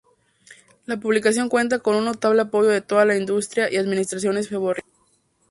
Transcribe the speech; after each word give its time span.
La 0.87 0.99
publicación 0.99 1.47
cuenta 1.47 1.77
con 1.77 1.95
un 1.95 2.05
notable 2.05 2.41
apoyo 2.41 2.69
de 2.69 2.81
toda 2.81 3.05
la 3.05 3.15
industria 3.15 3.71
y 3.71 3.77
administraciones 3.77 4.49
ferroviarias. 4.49 4.87